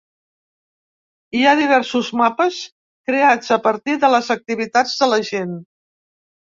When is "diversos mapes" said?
1.59-2.59